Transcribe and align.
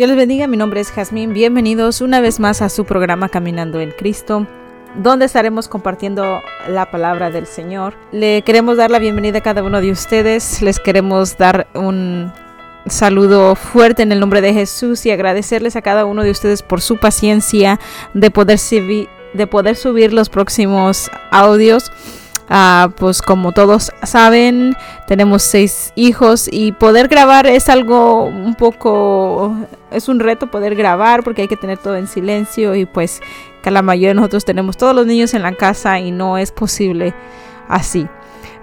Dios 0.00 0.08
les 0.08 0.16
bendiga, 0.16 0.46
mi 0.46 0.56
nombre 0.56 0.80
es 0.80 0.90
Jazmín. 0.90 1.34
Bienvenidos 1.34 2.00
una 2.00 2.22
vez 2.22 2.40
más 2.40 2.62
a 2.62 2.70
su 2.70 2.86
programa 2.86 3.28
Caminando 3.28 3.80
en 3.80 3.90
Cristo, 3.90 4.46
donde 4.94 5.26
estaremos 5.26 5.68
compartiendo 5.68 6.40
la 6.66 6.90
palabra 6.90 7.28
del 7.28 7.46
Señor. 7.46 7.92
Le 8.10 8.40
queremos 8.40 8.78
dar 8.78 8.90
la 8.90 8.98
bienvenida 8.98 9.40
a 9.40 9.42
cada 9.42 9.62
uno 9.62 9.82
de 9.82 9.90
ustedes. 9.90 10.62
Les 10.62 10.80
queremos 10.80 11.36
dar 11.36 11.66
un 11.74 12.32
saludo 12.86 13.54
fuerte 13.54 14.02
en 14.02 14.10
el 14.12 14.20
nombre 14.20 14.40
de 14.40 14.54
Jesús 14.54 15.04
y 15.04 15.10
agradecerles 15.10 15.76
a 15.76 15.82
cada 15.82 16.06
uno 16.06 16.22
de 16.22 16.30
ustedes 16.30 16.62
por 16.62 16.80
su 16.80 16.96
paciencia 16.96 17.78
de 18.14 18.30
poder, 18.30 18.58
de 19.34 19.46
poder 19.46 19.76
subir 19.76 20.14
los 20.14 20.30
próximos 20.30 21.10
audios. 21.30 21.92
Ah, 22.52 22.90
pues 22.96 23.22
como 23.22 23.52
todos 23.52 23.92
saben, 24.02 24.76
tenemos 25.06 25.44
seis 25.44 25.92
hijos 25.94 26.48
y 26.50 26.72
poder 26.72 27.06
grabar 27.06 27.46
es 27.46 27.68
algo 27.68 28.24
un 28.24 28.56
poco, 28.56 29.56
es 29.92 30.08
un 30.08 30.18
reto 30.18 30.48
poder 30.48 30.74
grabar 30.74 31.22
porque 31.22 31.42
hay 31.42 31.48
que 31.48 31.56
tener 31.56 31.78
todo 31.78 31.94
en 31.94 32.08
silencio 32.08 32.74
y 32.74 32.86
pues 32.86 33.20
que 33.62 33.70
la 33.70 33.82
mayoría 33.82 34.08
de 34.08 34.14
nosotros 34.14 34.44
tenemos 34.44 34.76
todos 34.76 34.96
los 34.96 35.06
niños 35.06 35.32
en 35.34 35.42
la 35.42 35.52
casa 35.52 36.00
y 36.00 36.10
no 36.10 36.38
es 36.38 36.50
posible 36.50 37.14
así. 37.68 38.08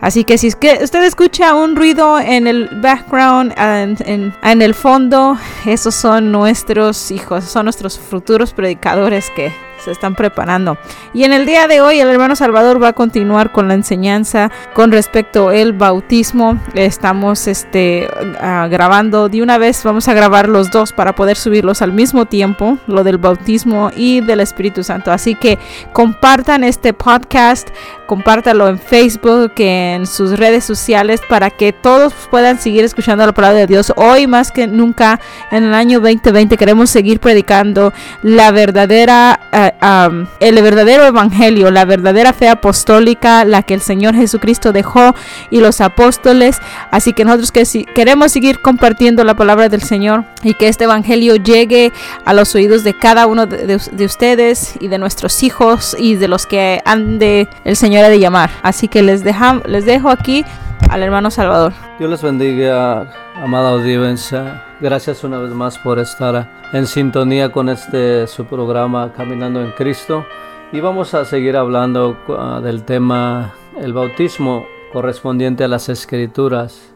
Así 0.02 0.26
que 0.26 0.38
si 0.38 0.48
es 0.48 0.58
que 0.58 0.80
usted 0.84 1.04
escucha 1.04 1.56
un 1.56 1.78
ruido 1.78 2.20
en 2.20 2.46
el 2.46 2.68
background, 2.82 3.54
en, 3.58 4.36
en, 4.44 4.62
el 4.62 4.76
fondo, 4.76 5.38
esos 5.66 5.96
son 5.96 6.34
nuestros 6.34 7.10
hijos, 7.10 7.46
son 7.46 7.66
nuestros 7.66 7.98
futuros 7.98 8.52
predicadores 8.52 9.32
que 9.32 9.54
se 9.84 9.92
están 9.92 10.16
preparando. 10.16 10.78
Y 11.14 11.24
en 11.24 11.34
el 11.34 11.46
día 11.46 11.68
de 11.68 11.82
hoy 11.82 12.00
el 12.00 12.10
hermano 12.10 12.36
Salvador 12.36 12.82
va 12.82 12.90
a 12.90 12.94
continuar 12.94 13.52
con 13.52 13.68
la 13.68 13.74
enseñanza 13.74 14.52
con 14.74 14.92
respecto 14.92 15.50
al 15.50 15.74
bautismo. 15.74 16.60
Estamos 16.74 17.48
este, 17.48 18.08
ah, 18.40 18.68
grabando 18.70 19.30
de 19.30 19.42
una 19.42 19.58
vez, 19.58 19.84
vamos 19.84 20.08
a 20.08 20.14
grabar 20.14 20.50
los 20.50 20.72
dos 20.72 20.94
para 20.94 21.14
poder 21.16 21.38
subirlos 21.38 21.82
al 21.82 21.94
mismo 21.94 22.26
tiempo, 22.26 22.78
lo 22.88 23.04
del 23.04 23.18
bautismo 23.18 23.92
y 23.96 24.22
del 24.22 24.40
Espíritu 24.40 24.84
Santo. 24.84 25.12
Así 25.12 25.36
que 25.36 25.58
compartan 25.94 26.64
este 26.64 26.94
podcast, 26.94 27.70
compártalo 28.08 28.68
en 28.68 28.80
Facebook, 28.80 29.52
en 29.58 30.08
sus 30.08 30.40
redes 30.40 30.64
sociales 30.64 31.22
para 31.30 31.52
que 31.52 31.74
todos 31.74 32.14
puedan 32.32 32.60
seguir 32.60 32.84
escuchando 32.84 33.26
la 33.26 33.34
palabra 33.34 33.60
de 33.60 33.68
Dios. 33.68 33.94
Hoy 33.96 34.26
más 34.26 34.52
que 34.52 34.66
nunca 34.66 35.20
en 35.52 35.66
el 35.66 35.74
año 35.74 36.00
2020 36.00 36.58
queremos 36.58 36.90
seguir 36.90 37.20
predicando 37.20 37.94
la 38.24 38.52
verdadera 38.52 39.40
ah, 39.52 40.10
el 40.40 40.62
verdadero 40.62 41.06
evangelio, 41.06 41.70
la 41.70 41.86
verdadera 41.86 42.34
fe 42.34 42.50
apostólica, 42.50 43.46
la 43.46 43.62
que 43.62 43.74
el 43.74 43.82
Señor 43.82 44.16
Jesucristo 44.16 44.72
dejó 44.72 45.14
y 45.50 45.60
los 45.60 45.82
apóstoles. 45.82 46.60
Así 46.92 47.14
que 47.14 47.26
nosotros 47.26 47.52
que 47.52 47.66
si 47.66 47.84
queremos 47.84 48.32
seguir 48.32 48.62
compartiendo 48.62 49.24
la 49.24 49.36
palabra 49.36 49.70
del 49.70 49.82
Señor 49.82 50.24
y 50.44 50.54
que 50.54 50.68
este 50.68 50.86
evangelio 50.86 51.36
llegue 51.36 51.92
a 52.26 52.34
los 52.34 52.56
oídos 52.56 52.84
de 52.84 52.98
cada 52.98 53.28
uno 53.28 53.46
de, 53.46 54.06
ustedes 54.06 54.76
y 54.80 54.88
de 54.88 54.98
nuestros 54.98 55.44
hijos 55.44 55.96
y 56.00 56.16
de 56.16 56.28
los 56.28 56.46
que 56.46 56.82
han 56.86 57.20
de 57.20 57.48
el 57.66 57.76
Señor 57.76 57.97
ha 58.06 58.10
de 58.10 58.20
llamar. 58.20 58.50
Así 58.64 58.88
que 58.88 59.02
les, 59.02 59.24
les 59.66 59.86
dejo 59.86 60.10
aquí 60.10 60.46
al 60.90 61.04
hermano 61.04 61.32
Salvador. 61.32 61.74
Dios 62.00 62.10
les 62.10 62.22
bendiga, 62.22 63.12
amada 63.36 63.72
audiencia. 63.72 64.64
Gracias 64.80 65.24
una 65.24 65.40
vez 65.40 65.52
más 65.52 65.78
por 65.78 66.00
estar 66.00 66.50
en 66.74 66.86
sintonía 66.86 67.52
con 67.52 67.70
este 67.70 68.28
su 68.28 68.46
programa 68.46 69.12
Caminando 69.16 69.62
en 69.62 69.72
Cristo. 69.72 70.26
Y 70.72 70.82
vamos 70.82 71.14
a 71.14 71.24
seguir 71.26 71.56
hablando 71.56 72.18
ah, 72.30 72.60
del 72.62 72.84
tema 72.84 73.54
el 73.80 73.94
bautismo 73.94 74.66
correspondiente 74.92 75.64
a 75.64 75.68
las 75.68 75.90
escrituras. 75.90 76.94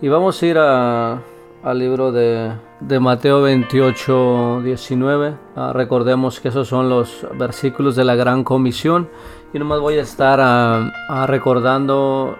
Y 0.00 0.08
vamos 0.08 0.42
a 0.42 0.46
ir 0.46 0.58
al 0.58 1.78
libro 1.78 2.12
de, 2.12 2.52
Mateo 3.00 3.40
28, 3.42 4.60
19. 4.62 5.34
Ah, 5.56 5.72
recordemos 5.72 6.40
que 6.40 6.48
esos 6.48 6.68
son 6.68 6.88
los 6.88 7.26
versículos 7.38 7.96
de 7.96 8.04
la 8.04 8.14
Gran 8.14 8.44
Comisión. 8.44 9.08
Y 9.54 9.58
nomás 9.60 9.78
voy 9.78 9.98
a 9.98 10.02
estar 10.02 10.40
ah, 10.42 11.26
recordando 11.28 12.36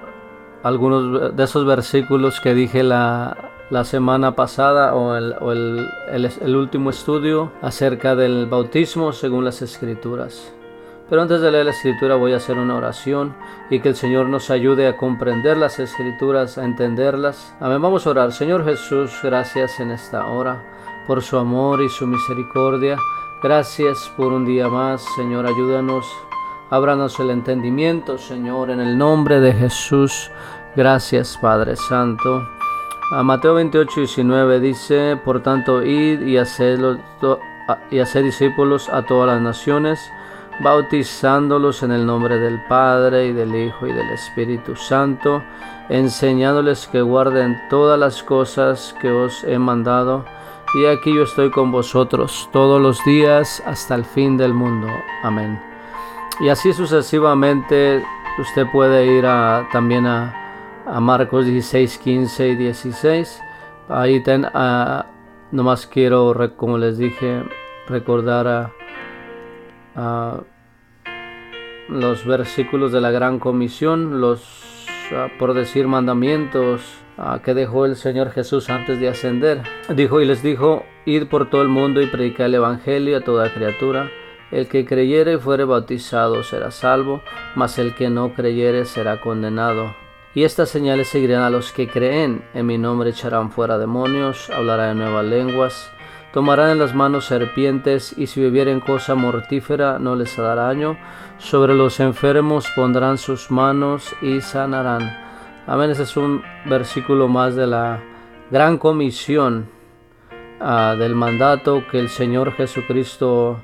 algunos 0.65 1.37
de 1.37 1.45
esos 1.45 1.65
versículos 1.65 2.41
que 2.41 2.55
dije 2.55 2.83
la, 2.83 3.53
la 3.71 3.85
semana 3.85 4.35
pasada 4.35 4.97
o, 4.97 5.15
el, 5.15 5.87
el, 6.11 6.31
el, 6.41 6.57
último 6.57 6.91
estudio 6.91 7.53
acerca 7.63 8.17
del 8.17 8.47
bautismo 8.47 9.13
según 9.13 9.45
las 9.45 9.63
escrituras. 9.63 10.53
Pero 11.09 11.23
antes 11.23 11.41
de 11.41 11.53
leer 11.53 11.67
la 11.67 11.71
escritura 11.71 12.17
voy 12.17 12.33
a 12.33 12.39
hacer 12.39 12.59
una 12.59 12.75
oración 12.75 13.37
y 13.71 13.79
que 13.79 13.91
el 13.91 13.95
Señor 13.95 14.27
nos 14.27 14.51
ayude 14.51 14.89
a 14.89 14.97
comprender 14.97 15.57
las 15.57 15.79
escrituras, 15.79 16.59
a 16.59 16.65
entenderlas. 16.65 17.55
Amén. 17.61 17.81
Vamos 17.81 18.09
a 18.09 18.11
orar. 18.11 18.33
Señor 18.33 18.65
Jesús, 18.65 19.13
gracias 19.23 19.79
en 19.79 19.93
esta 19.93 20.27
hora 20.27 20.65
por 21.07 21.23
su 21.23 21.39
amor 21.39 21.81
y 21.81 21.89
su 21.89 22.09
misericordia. 22.09 22.97
Gracias 23.41 24.11
por 24.17 24.33
un 24.33 24.45
día 24.45 24.69
más. 24.69 25.05
Señor, 25.15 25.47
ayúdanos. 25.47 26.07
Ábranos 26.75 27.21
el 27.21 27.31
entendimiento, 27.31 28.19
Señor, 28.19 28.69
en 28.69 28.81
el 28.81 28.99
nombre 28.99 29.39
de 29.39 29.53
Jesús. 29.53 30.33
Gracias, 30.75 31.39
Padre 31.41 31.77
Santo. 31.77 32.49
A 33.13 33.23
Mateo 33.23 33.55
28, 33.55 34.01
19 34.01 34.59
dice, 34.59 35.17
por 35.25 35.41
tanto, 35.41 35.85
id 35.85 36.23
y 36.23 36.37
haced, 36.37 36.81
y 37.93 38.01
hacer 38.01 38.25
discípulos 38.25 38.89
a 38.89 39.03
todas 39.03 39.29
las 39.29 39.41
naciones, 39.41 40.01
bautizándolos 40.65 41.85
en 41.85 41.93
el 41.93 42.05
nombre 42.05 42.41
del 42.41 42.61
Padre 42.65 43.27
y 43.27 43.33
del 43.33 43.55
Hijo 43.55 43.87
y 43.87 43.93
del 43.93 44.11
Espíritu 44.11 44.75
Santo, 44.75 45.45
enseñándoles 45.89 46.89
que 46.89 47.03
guarden 47.03 47.57
todas 47.71 48.01
las 48.01 48.25
cosas 48.25 48.97
que 49.01 49.13
os 49.13 49.45
he 49.45 49.61
mandado. 49.61 50.25
Y 50.75 50.87
aquí 50.87 51.15
yo 51.15 51.23
estoy 51.23 51.53
con 51.53 51.71
vosotros 51.71 52.49
todos 52.53 52.83
los 52.83 52.99
días 53.05 53.63
hasta 53.65 53.95
el 53.95 54.05
fin 54.05 54.37
del 54.37 54.53
mundo. 54.55 54.89
Amén. 55.23 55.74
Y 56.41 56.49
así 56.49 56.73
sucesivamente 56.73 58.05
usted 58.39 58.67
puede 58.73 59.07
ir 59.07 59.27
a, 59.27 59.69
también 59.73 60.07
a 60.07 60.45
a 60.87 61.01
Marcos 61.01 61.47
16, 61.47 61.99
15 61.99 62.49
y 62.49 62.57
16. 62.57 63.43
Ahí 63.89 64.21
ten, 64.21 64.45
uh, 64.45 65.05
nomás 65.51 65.87
quiero, 65.87 66.35
como 66.57 66.79
les 66.79 66.99
dije, 66.99 67.43
recordar 67.89 68.73
a, 69.97 70.41
los 71.89 72.25
versículos 72.27 72.93
de 72.93 73.01
la 73.01 73.11
Gran 73.11 73.39
Comisión, 73.39 74.21
los, 74.21 74.87
ah, 75.13 75.29
por 75.39 75.55
decir, 75.55 75.87
mandamientos 75.87 76.83
ah, 77.19 77.41
que 77.45 77.55
dejó 77.55 77.85
el 77.85 77.95
Señor 77.95 78.31
Jesús 78.31 78.71
antes 78.71 78.99
de 78.99 79.09
ascender. 79.09 79.63
Dijo 79.95 80.21
y 80.21 80.25
les 80.25 80.43
dijo, 80.43 80.85
id 81.05 81.27
por 81.27 81.51
todo 81.51 81.63
el 81.63 81.69
mundo 81.69 82.01
y 82.01 82.07
predicar 82.07 82.47
el 82.47 82.55
Evangelio 82.55 83.19
a 83.19 83.21
toda 83.21 83.53
criatura. 83.53 84.11
El 84.51 84.69
que 84.69 84.85
creyere 84.85 85.35
y 85.35 85.39
fuere 85.39 85.65
bautizado 85.65 86.43
será 86.43 86.71
salvo, 86.71 87.23
mas 87.55 87.79
el 87.79 87.95
que 87.95 88.11
no 88.11 88.35
creyere 88.35 88.85
será 88.85 89.21
condenado. 89.21 89.95
Y 90.35 90.43
estas 90.43 90.69
señales 90.69 91.09
seguirán 91.09 91.43
a 91.43 91.51
los 91.51 91.73
que 91.73 91.89
creen. 91.89 92.45
En 92.55 92.67
mi 92.67 92.77
nombre 92.77 93.11
echarán 93.11 93.51
fuera 93.51 93.79
demonios, 93.79 94.51
hablarán 94.51 94.91
en 94.91 94.99
nuevas 94.99 95.25
lenguas, 95.25 95.91
tomarán 96.33 96.71
en 96.71 96.79
las 96.81 96.95
manos 96.95 97.27
serpientes, 97.27 98.15
y 98.19 98.27
si 98.27 98.41
bebieren 98.41 98.81
cosa 98.81 99.15
mortífera 99.15 99.99
no 100.01 100.17
les 100.17 100.37
hará 100.39 100.57
daño. 100.57 100.99
Sobre 101.39 101.75
los 101.75 102.01
enfermos 102.01 102.67
pondrán 102.75 103.17
sus 103.17 103.51
manos 103.51 104.15
y 104.23 104.41
sanarán. 104.41 105.17
Amén. 105.67 105.91
Ese 105.91 106.03
es 106.03 106.17
un 106.17 106.43
versículo 106.67 107.29
más 107.29 107.55
de 107.55 107.67
la 107.67 108.03
gran 108.51 108.77
comisión 108.79 109.69
ah, 110.61 110.97
del 110.99 111.15
mandato 111.15 111.85
que 111.91 111.99
el 111.99 112.09
Señor 112.09 112.53
Jesucristo 112.53 113.61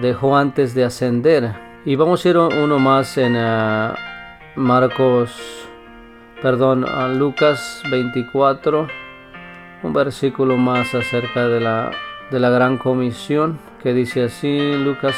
dejó 0.00 0.36
antes 0.36 0.74
de 0.74 0.84
ascender. 0.84 1.54
Y 1.84 1.96
vamos 1.96 2.24
a 2.24 2.28
ir 2.28 2.36
uno 2.36 2.78
más 2.78 3.16
en 3.18 3.36
ah, 3.36 3.94
Marcos 4.56 5.68
perdón, 6.42 6.86
Lucas 7.18 7.82
24, 7.90 8.86
un 9.82 9.92
versículo 9.92 10.56
más 10.56 10.94
acerca 10.94 11.48
de 11.48 11.60
la, 11.60 11.90
de 12.30 12.38
la 12.38 12.50
gran 12.50 12.78
comisión, 12.78 13.58
que 13.82 13.92
dice 13.92 14.24
así, 14.24 14.76
Lucas 14.76 15.16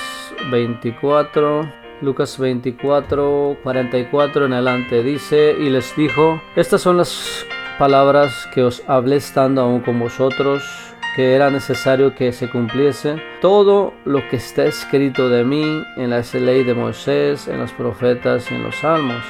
24, 0.51 1.71
Lucas 2.01 2.39
24, 2.39 3.59
44 3.63 4.47
en 4.47 4.53
adelante, 4.55 5.03
dice, 5.03 5.57
y 5.59 5.69
les 5.69 5.95
dijo, 5.97 6.41
estas 6.57 6.81
son 6.81 6.97
las 6.97 7.47
palabras 7.79 8.49
que 8.55 8.63
os 8.63 8.83
hablé 8.87 9.17
estando 9.17 9.63
aún 9.63 9.81
con 9.81 9.99
vosotros, 9.99 10.90
que 11.15 11.35
era 11.35 11.51
necesario 11.51 12.15
que 12.15 12.33
se 12.33 12.49
cumpliese 12.49 13.17
todo 13.41 13.93
lo 14.05 14.27
que 14.29 14.37
está 14.37 14.65
escrito 14.65 15.29
de 15.29 15.45
mí 15.45 15.83
en 15.97 16.11
la 16.11 16.23
ley 16.35 16.63
de 16.63 16.75
Moisés, 16.75 17.49
en 17.49 17.59
los 17.59 17.73
profetas 17.73 18.51
y 18.51 18.55
en 18.55 18.63
los 18.63 18.77
salmos. 18.77 19.23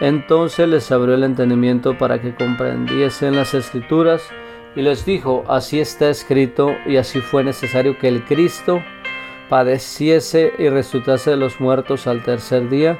Entonces 0.00 0.68
les 0.68 0.92
abrió 0.92 1.14
el 1.14 1.24
entendimiento 1.24 1.96
para 1.96 2.20
que 2.20 2.34
comprendiesen 2.34 3.34
las 3.34 3.54
escrituras 3.54 4.22
y 4.76 4.82
les 4.82 5.06
dijo, 5.06 5.44
así 5.48 5.80
está 5.80 6.10
escrito 6.10 6.76
y 6.86 6.96
así 6.96 7.20
fue 7.20 7.42
necesario 7.42 7.98
que 7.98 8.08
el 8.08 8.24
Cristo 8.24 8.82
padeciese 9.48 10.52
y 10.58 10.68
resucitase 10.68 11.30
de 11.30 11.36
los 11.36 11.60
muertos 11.60 12.06
al 12.06 12.22
tercer 12.22 12.68
día 12.68 12.98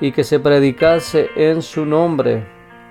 y 0.00 0.12
que 0.12 0.24
se 0.24 0.40
predicase 0.40 1.28
en 1.36 1.60
su 1.60 1.84
nombre 1.84 2.46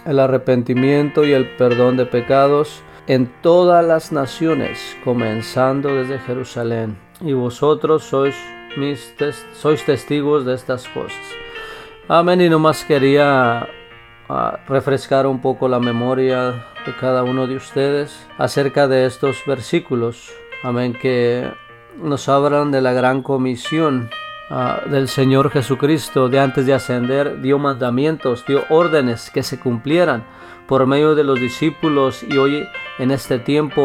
el 0.06 0.20
arrepentimiento 0.20 1.26
y 1.26 1.34
el 1.34 1.56
perdón 1.58 1.98
de 1.98 2.06
pecados 2.06 2.84
en 3.08 3.32
todas 3.42 3.86
las 3.86 4.12
naciones, 4.12 4.98
comenzando 5.04 5.96
desde 5.96 6.20
Jerusalén. 6.20 6.98
Y 7.22 7.34
vosotros 7.34 8.04
sois, 8.04 8.36
mis 8.76 9.14
sois 9.54 9.84
testigos 9.86 10.46
de 10.46 10.54
estas 10.54 10.88
cosas. 10.90 11.18
Amén. 12.10 12.42
Y 12.42 12.50
nomás 12.50 12.84
quería 12.84 13.68
ah, 14.30 14.60
refrescar 14.68 15.26
un 15.26 15.42
poco 15.42 15.68
la 15.68 15.80
memoria 15.80 16.52
de 16.86 16.94
cada 17.00 17.24
uno 17.24 17.48
de 17.48 17.56
ustedes 17.56 18.28
acerca 18.38 18.88
de 18.88 19.06
estos 19.06 19.42
versículos. 19.48 20.32
Amén. 20.64 20.94
Que 20.94 21.50
nos 21.98 22.28
hablan 22.30 22.72
de 22.72 22.82
la 22.82 22.92
gran 22.92 23.24
comisión 23.24 24.10
ah, 24.50 24.82
del 24.86 25.08
Señor 25.08 25.50
Jesucristo 25.50 26.28
de 26.28 26.40
antes 26.40 26.66
de 26.66 26.74
ascender. 26.74 27.42
Dio 27.42 27.58
mandamientos, 27.58 28.46
dio 28.46 28.66
órdenes 28.70 29.32
que 29.32 29.44
se 29.44 29.60
cumplieran 29.60 30.26
por 30.68 30.86
medio 30.86 31.16
de 31.16 31.24
los 31.24 31.40
discípulos 31.40 32.24
y 32.24 32.38
hoy 32.38 32.68
en 33.00 33.12
este 33.12 33.40
tiempo 33.40 33.82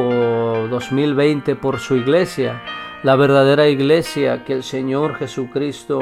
2020 0.70 1.56
por 1.56 1.78
su 1.78 1.96
iglesia, 1.96 2.62
la 3.02 3.16
verdadera 3.16 3.68
iglesia 3.68 4.44
que 4.44 4.54
el 4.54 4.62
Señor 4.62 5.16
Jesucristo 5.16 6.00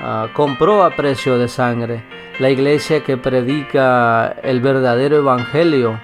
ah, 0.00 0.28
compró 0.32 0.84
a 0.84 0.90
precio 0.90 1.38
de 1.38 1.48
sangre, 1.48 2.04
la 2.38 2.50
iglesia 2.50 3.02
que 3.04 3.16
predica 3.16 4.36
el 4.42 4.60
verdadero 4.60 5.16
evangelio, 5.18 6.00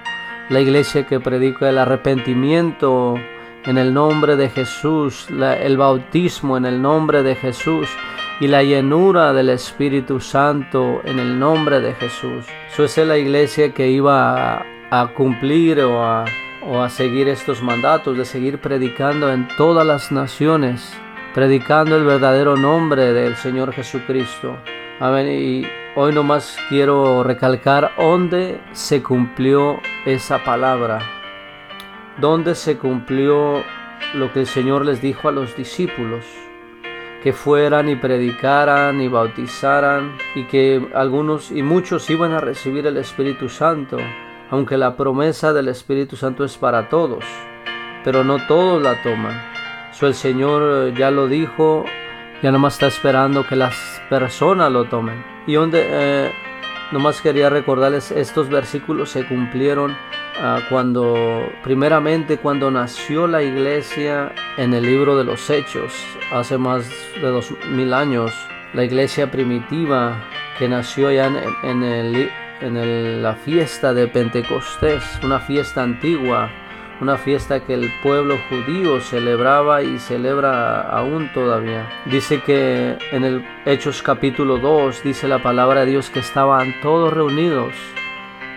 la 0.49 0.59
iglesia 0.59 1.07
que 1.07 1.19
predica 1.19 1.69
el 1.69 1.77
arrepentimiento 1.77 3.15
en 3.65 3.77
el 3.77 3.93
nombre 3.93 4.35
de 4.35 4.49
Jesús, 4.49 5.27
el 5.29 5.77
bautismo 5.77 6.57
en 6.57 6.65
el 6.65 6.81
nombre 6.81 7.23
de 7.23 7.35
Jesús 7.35 7.89
y 8.39 8.47
la 8.47 8.63
llenura 8.63 9.33
del 9.33 9.49
Espíritu 9.49 10.19
Santo 10.19 11.01
en 11.03 11.19
el 11.19 11.37
nombre 11.37 11.81
de 11.81 11.93
Jesús. 11.93 12.45
Eso 12.71 12.83
es 12.83 12.97
la 12.97 13.17
iglesia 13.17 13.73
que 13.73 13.89
iba 13.89 14.65
a, 14.89 15.07
cumplir 15.07 15.79
o 15.81 16.03
a, 16.03 16.25
o 16.65 16.81
a 16.81 16.89
seguir 16.89 17.27
estos 17.27 17.61
mandatos, 17.61 18.17
de 18.17 18.25
seguir 18.25 18.59
predicando 18.59 19.31
en 19.31 19.47
todas 19.57 19.85
las 19.85 20.11
naciones, 20.11 20.93
predicando 21.33 21.95
el 21.95 22.03
verdadero 22.03 22.55
nombre 22.55 23.13
del 23.13 23.35
Señor 23.35 23.73
Jesucristo. 23.73 24.57
Amén. 24.99 25.27
Y 25.27 25.67
hoy 25.95 26.13
nomás 26.13 26.57
quiero 26.69 27.23
recalcar 27.23 27.91
dónde 27.97 28.59
se 28.73 29.01
cumplió 29.01 29.79
esa 30.05 30.43
palabra, 30.43 30.99
dónde 32.17 32.55
se 32.55 32.77
cumplió 32.77 33.63
lo 34.13 34.33
que 34.33 34.41
el 34.41 34.47
Señor 34.47 34.85
les 34.85 35.01
dijo 35.01 35.29
a 35.29 35.31
los 35.31 35.55
discípulos 35.55 36.25
que 37.23 37.33
fueran 37.33 37.89
y 37.89 37.95
predicaran 37.95 39.01
y 39.01 39.07
bautizaran 39.07 40.17
y 40.35 40.45
que 40.45 40.87
algunos 40.93 41.51
y 41.51 41.63
muchos 41.63 42.09
iban 42.09 42.31
a 42.31 42.39
recibir 42.39 42.87
el 42.87 42.97
Espíritu 42.97 43.49
Santo, 43.49 43.97
aunque 44.49 44.77
la 44.77 44.95
promesa 44.95 45.53
del 45.53 45.67
Espíritu 45.67 46.15
Santo 46.15 46.43
es 46.43 46.57
para 46.57 46.89
todos, 46.89 47.23
pero 48.03 48.23
no 48.23 48.45
todos 48.47 48.81
la 48.81 49.01
toman. 49.01 49.41
So, 49.91 50.07
el 50.07 50.13
Señor 50.13 50.87
eh, 50.87 50.93
ya 50.97 51.11
lo 51.11 51.27
dijo, 51.27 51.85
ya 52.41 52.51
nomás 52.51 52.73
está 52.73 52.87
esperando 52.87 53.45
que 53.47 53.55
las 53.55 53.75
personas 54.09 54.71
lo 54.71 54.85
tomen. 54.85 55.23
Y 55.47 55.53
donde 55.53 55.85
eh, 55.85 56.31
nomás 56.91 57.21
quería 57.21 57.49
recordarles, 57.49 58.11
estos 58.11 58.49
versículos 58.49 59.09
se 59.09 59.27
cumplieron 59.27 59.95
Ah, 60.41 60.61
cuando, 60.69 61.51
primeramente, 61.63 62.37
cuando 62.37 62.71
nació 62.71 63.27
la 63.27 63.43
iglesia 63.43 64.31
en 64.55 64.73
el 64.73 64.85
libro 64.85 65.17
de 65.17 65.25
los 65.25 65.49
Hechos, 65.49 65.93
hace 66.31 66.57
más 66.57 66.89
de 67.15 67.27
dos 67.27 67.53
mil 67.71 67.93
años, 67.93 68.31
la 68.73 68.85
iglesia 68.85 69.29
primitiva 69.31 70.15
que 70.57 70.69
nació 70.69 71.11
ya 71.11 71.27
en, 71.63 71.83
el, 71.83 72.31
en 72.61 73.23
la 73.23 73.35
fiesta 73.35 73.93
de 73.93 74.07
Pentecostés, 74.07 75.03
una 75.23 75.39
fiesta 75.39 75.83
antigua, 75.83 76.49
una 77.01 77.17
fiesta 77.17 77.61
que 77.61 77.73
el 77.73 77.91
pueblo 78.03 78.37
judío 78.49 78.99
celebraba 78.99 79.81
y 79.81 79.99
celebra 79.99 80.81
aún 80.81 81.31
todavía. 81.33 81.87
Dice 82.05 82.41
que 82.41 82.97
en 83.11 83.23
el 83.23 83.45
Hechos 83.65 84.01
capítulo 84.01 84.57
2 84.57 85.03
dice 85.03 85.27
la 85.27 85.41
palabra 85.41 85.81
de 85.81 85.91
Dios 85.91 86.09
que 86.09 86.19
estaban 86.19 86.73
todos 86.81 87.13
reunidos 87.13 87.73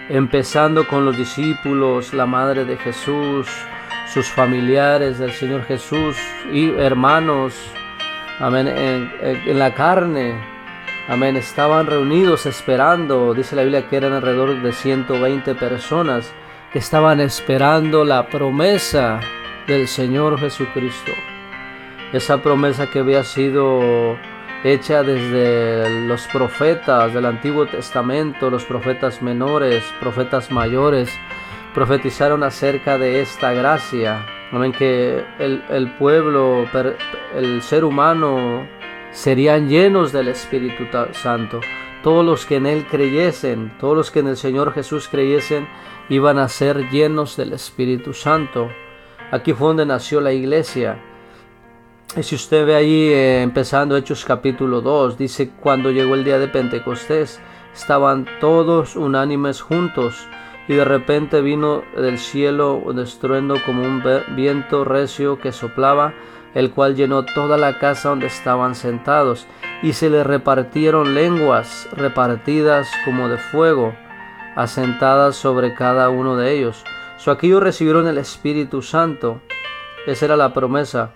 empezando 0.08 0.86
con 0.86 1.04
los 1.04 1.16
discípulos, 1.16 2.12
la 2.12 2.26
madre 2.26 2.64
de 2.64 2.76
Jesús, 2.76 3.48
sus 4.12 4.26
familiares 4.26 5.18
del 5.18 5.32
Señor 5.32 5.64
Jesús 5.64 6.16
y 6.52 6.68
hermanos, 6.70 7.54
amén, 8.38 8.68
en, 8.68 9.58
la 9.58 9.72
carne, 9.74 10.34
amén, 11.08 11.36
estaban 11.36 11.86
reunidos 11.86 12.46
esperando, 12.46 13.34
dice 13.34 13.56
la 13.56 13.62
Biblia 13.62 13.88
que 13.88 13.96
eran 13.96 14.12
alrededor 14.12 14.62
de 14.62 14.72
120 14.72 15.54
personas 15.54 16.32
que 16.72 16.78
estaban 16.78 17.20
esperando 17.20 18.04
la 18.04 18.28
promesa 18.28 19.20
del 19.66 19.88
Señor 19.88 20.38
Jesucristo. 20.38 21.12
Esa 22.12 22.42
promesa 22.42 22.88
que 22.90 23.00
había 23.00 23.24
sido 23.24 24.16
hecha 24.64 25.02
desde 25.02 26.06
los 26.06 26.26
profetas 26.28 27.12
del 27.12 27.26
Antiguo 27.26 27.66
Testamento, 27.66 28.50
los 28.50 28.64
profetas 28.64 29.22
menores, 29.22 29.84
profetas 30.00 30.50
mayores, 30.50 31.10
profetizaron 31.74 32.42
acerca 32.42 32.98
de 32.98 33.20
esta 33.20 33.52
gracia. 33.52 34.24
Amén, 34.52 34.72
que 34.72 35.24
el, 35.38 35.64
el 35.70 35.90
pueblo, 35.92 36.66
el 37.34 37.62
ser 37.62 37.84
humano 37.84 38.66
serían 39.12 39.68
llenos 39.68 40.12
del 40.12 40.28
Espíritu 40.28 40.84
Santo. 41.12 41.60
Todos 42.02 42.24
los 42.24 42.46
que 42.46 42.56
en 42.56 42.66
Él 42.66 42.86
creyesen, 42.90 43.76
todos 43.78 43.96
los 43.96 44.10
que 44.10 44.20
en 44.20 44.28
el 44.28 44.36
Señor 44.36 44.72
Jesús 44.72 45.08
creyesen, 45.08 45.68
iban 46.08 46.38
a 46.38 46.48
ser 46.48 46.90
llenos 46.90 47.36
del 47.36 47.52
Espíritu 47.52 48.12
Santo. 48.12 48.68
Aquí 49.30 49.52
fue 49.52 49.68
donde 49.68 49.86
nació 49.86 50.20
la 50.20 50.32
iglesia. 50.32 50.98
Y 52.16 52.22
si 52.22 52.34
usted 52.34 52.66
ve 52.66 52.74
ahí 52.74 53.08
eh, 53.08 53.42
empezando 53.42 53.96
Hechos 53.96 54.24
capítulo 54.24 54.80
2, 54.82 55.16
dice 55.16 55.50
cuando 55.60 55.90
llegó 55.90 56.14
el 56.14 56.24
día 56.24 56.38
de 56.38 56.48
Pentecostés, 56.48 57.40
estaban 57.74 58.26
todos 58.40 58.96
unánimes 58.96 59.62
juntos 59.62 60.26
y 60.68 60.74
de 60.74 60.84
repente 60.84 61.40
vino 61.40 61.82
del 61.96 62.18
cielo 62.18 62.74
un 62.74 62.98
estruendo 62.98 63.56
como 63.64 63.82
un 63.82 64.02
viento 64.36 64.84
recio 64.84 65.38
que 65.38 65.52
soplaba, 65.52 66.12
el 66.54 66.70
cual 66.70 66.94
llenó 66.94 67.24
toda 67.24 67.56
la 67.56 67.78
casa 67.78 68.10
donde 68.10 68.26
estaban 68.26 68.74
sentados 68.74 69.46
y 69.82 69.94
se 69.94 70.10
le 70.10 70.24
repartieron 70.24 71.14
lenguas 71.14 71.88
repartidas 71.92 72.90
como 73.04 73.28
de 73.28 73.38
fuego, 73.38 73.94
asentadas 74.56 75.36
sobre 75.36 75.74
cada 75.74 76.08
uno 76.08 76.36
de 76.36 76.52
ellos. 76.52 76.84
So 77.18 77.30
aquí 77.30 77.46
ellos 77.46 77.62
recibieron 77.62 78.06
el 78.06 78.18
Espíritu 78.18 78.82
Santo. 78.82 79.40
Esa 80.06 80.26
era 80.26 80.36
la 80.36 80.52
promesa 80.52 81.12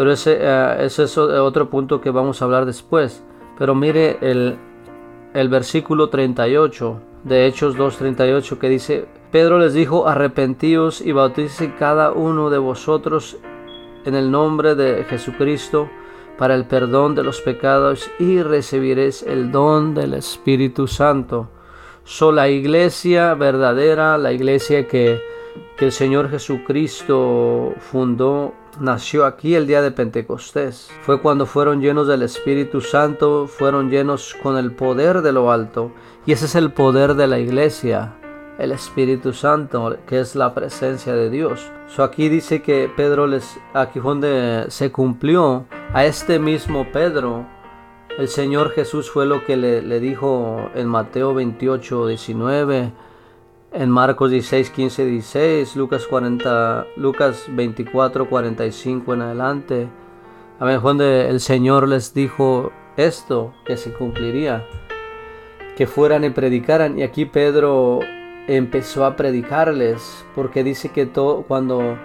pero 0.00 0.12
ese, 0.12 0.38
eh, 0.40 0.76
ese 0.86 1.02
es 1.02 1.18
otro 1.18 1.68
punto 1.68 2.00
que 2.00 2.10
vamos 2.10 2.40
a 2.40 2.46
hablar 2.46 2.64
después. 2.64 3.22
Pero 3.58 3.74
mire 3.74 4.16
el, 4.22 4.56
el 5.34 5.48
versículo 5.50 6.08
38 6.08 7.00
de 7.24 7.46
Hechos 7.46 7.76
2.38 7.76 8.58
que 8.58 8.68
dice, 8.70 9.06
Pedro 9.30 9.58
les 9.58 9.74
dijo, 9.74 10.08
arrepentíos 10.08 11.02
y 11.02 11.12
bautícese 11.12 11.74
cada 11.74 12.12
uno 12.12 12.48
de 12.48 12.56
vosotros 12.56 13.36
en 14.04 14.14
el 14.14 14.30
nombre 14.30 14.74
de 14.74 15.04
Jesucristo 15.04 15.88
para 16.38 16.54
el 16.54 16.66
perdón 16.66 17.14
de 17.14 17.22
los 17.22 17.40
pecados 17.40 18.10
y 18.18 18.42
recibiréis 18.42 19.22
el 19.22 19.52
don 19.52 19.94
del 19.94 20.14
Espíritu 20.14 20.86
Santo. 20.86 21.50
So 22.04 22.32
la 22.32 22.48
iglesia 22.48 23.34
verdadera, 23.34 24.16
la 24.18 24.32
iglesia 24.32 24.88
que, 24.88 25.20
que 25.76 25.86
el 25.86 25.92
Señor 25.92 26.30
Jesucristo 26.30 27.74
fundó 27.78 28.54
nació 28.78 29.26
aquí 29.26 29.54
el 29.54 29.66
día 29.66 29.82
de 29.82 29.90
Pentecostés. 29.90 30.90
Fue 31.02 31.20
cuando 31.20 31.46
fueron 31.46 31.80
llenos 31.80 32.06
del 32.06 32.22
Espíritu 32.22 32.80
Santo, 32.80 33.46
fueron 33.46 33.90
llenos 33.90 34.36
con 34.42 34.56
el 34.56 34.72
poder 34.72 35.22
de 35.22 35.32
lo 35.32 35.50
alto. 35.50 35.92
Y 36.26 36.32
ese 36.32 36.46
es 36.46 36.54
el 36.54 36.72
poder 36.72 37.14
de 37.14 37.26
la 37.26 37.38
iglesia, 37.38 38.14
el 38.60 38.72
Espíritu 38.72 39.32
Santo, 39.32 39.96
que 40.06 40.20
es 40.20 40.36
la 40.36 40.54
presencia 40.54 41.14
de 41.14 41.30
Dios. 41.30 41.70
So 41.88 42.04
aquí 42.04 42.28
dice 42.28 42.62
que 42.62 42.90
Pedro 42.94 43.26
les, 43.26 43.58
aquí 43.74 44.00
donde 44.00 44.66
se 44.68 44.92
cumplió 44.92 45.66
a 45.92 46.04
este 46.04 46.38
mismo 46.38 46.86
Pedro, 46.92 47.46
el 48.18 48.28
Señor 48.28 48.70
Jesús 48.70 49.10
fue 49.10 49.26
lo 49.26 49.44
que 49.44 49.56
le, 49.56 49.82
le 49.82 50.00
dijo 50.00 50.70
en 50.74 50.86
Mateo 50.86 51.34
28, 51.34 52.06
19 52.08 52.92
en 53.72 53.90
Marcos 53.90 54.30
16, 54.30 54.70
15, 54.70 55.04
16, 55.04 55.76
Lucas, 55.76 56.06
40, 56.06 56.86
Lucas 56.96 57.44
24, 57.48 58.28
45 58.28 59.14
en 59.14 59.22
adelante. 59.22 59.88
A 60.58 60.64
ver, 60.64 60.80
donde 60.80 61.28
el 61.28 61.40
Señor 61.40 61.88
les 61.88 62.12
dijo 62.12 62.72
esto, 62.96 63.54
que 63.64 63.76
se 63.76 63.92
cumpliría, 63.92 64.66
que 65.76 65.86
fueran 65.86 66.24
y 66.24 66.30
predicaran. 66.30 66.98
Y 66.98 67.02
aquí 67.02 67.24
Pedro 67.24 68.00
empezó 68.56 69.04
a 69.04 69.14
predicarles, 69.14 70.24
porque 70.34 70.64
dice 70.64 70.88
que 70.88 71.06
todo, 71.06 71.42
cuando 71.42 71.96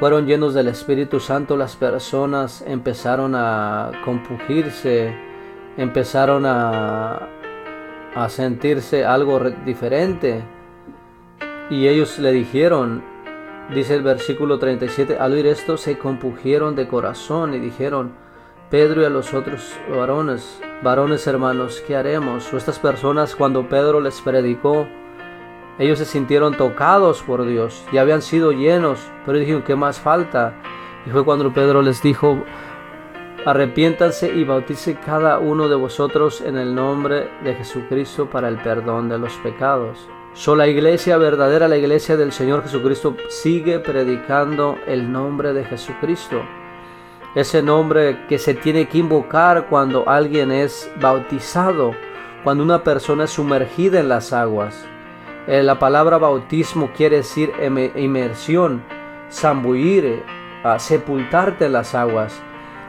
fueron 0.00 0.26
llenos 0.26 0.54
del 0.54 0.68
Espíritu 0.68 1.20
Santo, 1.20 1.54
las 1.56 1.76
personas 1.76 2.64
empezaron 2.66 3.34
a 3.34 3.92
compugirse, 4.02 5.14
empezaron 5.76 6.46
a, 6.46 7.28
a 8.14 8.28
sentirse 8.28 9.04
algo 9.04 9.40
diferente 9.66 10.42
Y 11.70 11.88
ellos 11.88 12.18
le 12.18 12.32
dijeron, 12.32 13.02
dice 13.74 13.94
el 13.94 14.02
versículo 14.02 14.58
37, 14.58 15.18
al 15.18 15.32
oír 15.32 15.46
esto 15.46 15.76
se 15.76 15.98
compugieron 15.98 16.74
de 16.74 16.88
corazón 16.88 17.52
y 17.52 17.58
dijeron, 17.58 18.12
Pedro 18.70 19.02
y 19.02 19.04
a 19.04 19.10
los 19.10 19.34
otros 19.34 19.74
varones, 19.90 20.58
varones 20.82 21.26
hermanos, 21.26 21.82
¿qué 21.86 21.96
haremos? 21.96 22.50
O 22.52 22.56
estas 22.56 22.78
personas 22.78 23.36
cuando 23.36 23.68
Pedro 23.68 24.00
les 24.00 24.22
predicó, 24.22 24.86
ellos 25.78 25.98
se 25.98 26.04
sintieron 26.04 26.56
tocados 26.56 27.22
por 27.22 27.44
Dios 27.46 27.84
y 27.92 27.98
habían 27.98 28.22
sido 28.22 28.52
llenos, 28.52 29.00
pero 29.24 29.38
dijeron, 29.38 29.62
¿qué 29.62 29.74
más 29.74 29.98
falta? 29.98 30.54
Y 31.06 31.10
fue 31.10 31.24
cuando 31.24 31.52
Pedro 31.52 31.82
les 31.82 32.02
dijo, 32.02 32.44
arrepiéntanse 33.46 34.32
y 34.34 34.44
bautice 34.44 34.96
cada 34.96 35.38
uno 35.38 35.68
de 35.68 35.74
vosotros 35.74 36.40
en 36.42 36.56
el 36.56 36.74
nombre 36.74 37.30
de 37.42 37.54
Jesucristo 37.54 38.28
para 38.28 38.48
el 38.48 38.58
perdón 38.58 39.08
de 39.08 39.18
los 39.18 39.32
pecados. 39.36 40.08
So, 40.34 40.56
la 40.56 40.66
iglesia 40.66 41.18
verdadera, 41.18 41.68
la 41.68 41.76
iglesia 41.76 42.16
del 42.16 42.32
Señor 42.32 42.62
Jesucristo, 42.62 43.16
sigue 43.28 43.78
predicando 43.80 44.78
el 44.86 45.10
nombre 45.10 45.52
de 45.52 45.64
Jesucristo. 45.64 46.42
Ese 47.34 47.62
nombre 47.62 48.26
que 48.28 48.38
se 48.38 48.54
tiene 48.54 48.88
que 48.88 48.98
invocar 48.98 49.66
cuando 49.68 50.08
alguien 50.08 50.52
es 50.52 50.90
bautizado, 51.00 51.92
cuando 52.44 52.62
una 52.62 52.82
persona 52.82 53.24
es 53.24 53.30
sumergida 53.30 54.00
en 54.00 54.08
las 54.08 54.32
aguas. 54.32 54.86
Eh, 55.46 55.62
la 55.62 55.78
palabra 55.78 56.18
bautismo 56.18 56.92
quiere 56.96 57.16
decir 57.16 57.52
inmersión, 57.96 58.84
zambullir, 59.30 60.22
sepultarte 60.78 61.66
en 61.66 61.72
las 61.72 61.96
aguas, 61.96 62.40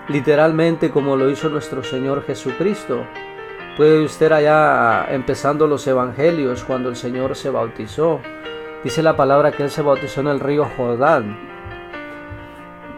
literalmente 0.07 0.91
como 0.91 1.15
lo 1.15 1.31
hizo 1.31 1.50
nuestro 1.50 1.83
Señor 1.83 2.24
Jesucristo. 2.25 3.05
Puede 3.75 4.03
usted 4.03 4.31
allá 4.31 5.07
empezando 5.10 5.65
los 5.65 5.88
evangelios 5.88 6.63
cuando 6.63 6.89
el 6.89 6.95
Señor 6.95 7.36
se 7.36 7.50
bautizó. 7.50 8.22
Dice 8.83 9.01
la 9.01 9.15
palabra 9.15 9.51
que 9.51 9.63
Él 9.63 9.72
se 9.72 9.81
bautizó 9.81 10.22
en 10.22 10.27
el 10.27 10.39
río 10.39 10.67
Jordán. 10.77 11.52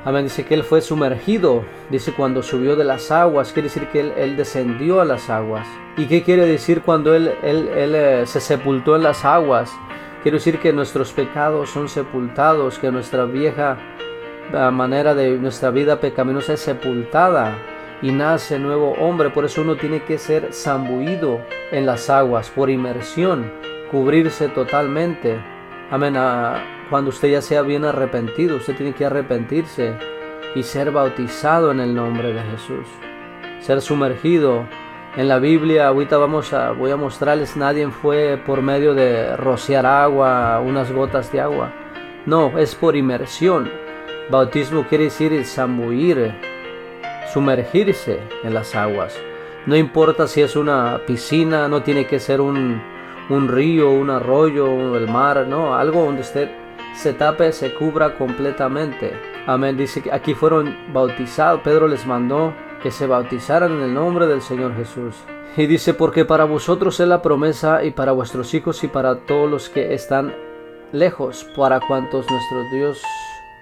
Amén. 0.05 0.25
Dice 0.25 0.45
que 0.45 0.53
Él 0.53 0.63
fue 0.63 0.81
sumergido. 0.81 1.65
Dice 1.89 2.13
cuando 2.13 2.43
subió 2.43 2.75
de 2.75 2.83
las 2.83 3.11
aguas. 3.11 3.51
Quiere 3.51 3.69
decir 3.69 3.87
que 3.87 3.99
Él, 3.99 4.37
descendió 4.37 5.01
a 5.01 5.05
las 5.05 5.29
aguas. 5.29 5.67
¿Y 5.97 6.05
qué 6.05 6.23
quiere 6.23 6.45
decir 6.45 6.81
cuando 6.81 7.15
Él, 7.15 7.33
eh, 7.43 8.23
se 8.25 8.39
sepultó 8.39 8.95
en 8.95 9.03
las 9.03 9.25
aguas? 9.25 9.73
Quiere 10.21 10.37
decir 10.37 10.59
que 10.59 10.71
nuestros 10.73 11.11
pecados 11.11 11.71
son 11.71 11.89
sepultados, 11.89 12.77
que 12.79 12.91
nuestra 12.91 13.25
vieja 13.25 13.77
eh, 14.53 14.69
manera 14.71 15.15
de 15.15 15.37
nuestra 15.37 15.71
vida 15.71 15.99
pecaminosa 15.99 16.53
es 16.53 16.59
sepultada 16.59 17.57
y 18.01 18.11
nace 18.11 18.59
nuevo 18.59 18.93
hombre. 18.93 19.31
Por 19.31 19.45
eso 19.45 19.61
uno 19.61 19.75
tiene 19.75 20.03
que 20.03 20.19
ser 20.19 20.53
zambuido 20.53 21.41
en 21.71 21.85
las 21.85 22.09
aguas 22.11 22.49
por 22.51 22.69
inmersión, 22.69 23.51
cubrirse 23.89 24.49
totalmente. 24.49 25.39
Amén. 25.89 26.15
Cuando 26.89 27.09
usted 27.09 27.29
ya 27.29 27.41
sea 27.41 27.63
bien 27.63 27.83
arrepentido, 27.83 28.57
usted 28.57 28.75
tiene 28.75 28.93
que 28.93 29.05
arrepentirse 29.05 29.95
y 30.53 30.61
ser 30.61 30.91
bautizado 30.91 31.71
en 31.71 31.79
el 31.79 31.95
nombre 31.95 32.31
de 32.31 32.41
Jesús. 32.41 32.87
Ser 33.59 33.81
sumergido 33.81 34.67
en 35.17 35.27
la 35.27 35.39
Biblia. 35.39 35.87
Ahorita 35.87 36.17
vamos 36.17 36.53
a, 36.53 36.71
voy 36.71 36.91
a 36.91 36.95
mostrarles, 36.95 37.57
nadie 37.57 37.87
fue 37.89 38.39
por 38.45 38.61
medio 38.61 38.93
de 38.93 39.35
rociar 39.35 39.85
agua, 39.85 40.59
unas 40.59 40.91
gotas 40.91 41.31
de 41.31 41.41
agua. 41.41 41.73
No, 42.27 42.57
es 42.59 42.75
por 42.75 42.95
inmersión. 42.95 43.71
Bautismo 44.29 44.85
quiere 44.87 45.05
decir 45.05 45.43
zambuir, 45.43 46.33
sumergirse 47.33 48.19
en 48.43 48.53
las 48.53 48.75
aguas. 48.75 49.17
No 49.65 49.75
importa 49.75 50.27
si 50.27 50.41
es 50.41 50.55
una 50.55 51.01
piscina, 51.07 51.67
no 51.67 51.81
tiene 51.81 52.05
que 52.05 52.19
ser 52.19 52.41
un, 52.41 52.79
un 53.29 53.47
río, 53.47 53.89
un 53.89 54.11
arroyo, 54.11 54.95
el 54.95 55.07
mar, 55.07 55.47
no, 55.47 55.75
algo 55.75 56.05
donde 56.05 56.21
usted 56.21 56.64
se 56.95 57.13
tape, 57.13 57.51
se 57.51 57.73
cubra 57.73 58.17
completamente. 58.17 59.13
Amén. 59.47 59.77
Dice 59.77 60.01
que 60.01 60.11
aquí 60.11 60.33
fueron 60.33 60.75
bautizados. 60.93 61.61
Pedro 61.61 61.87
les 61.87 62.05
mandó 62.05 62.53
que 62.81 62.91
se 62.91 63.07
bautizaran 63.07 63.71
en 63.73 63.81
el 63.81 63.93
nombre 63.93 64.27
del 64.27 64.41
Señor 64.41 64.75
Jesús. 64.75 65.15
Y 65.57 65.67
dice, 65.67 65.93
porque 65.93 66.25
para 66.25 66.45
vosotros 66.45 66.99
es 66.99 67.07
la 67.07 67.21
promesa 67.21 67.83
y 67.83 67.91
para 67.91 68.11
vuestros 68.11 68.53
hijos 68.53 68.83
y 68.83 68.87
para 68.87 69.19
todos 69.19 69.49
los 69.49 69.69
que 69.69 69.93
están 69.93 70.33
lejos, 70.91 71.45
para 71.55 71.79
cuantos 71.79 72.29
nuestro 72.29 72.69
Dios, 72.71 73.01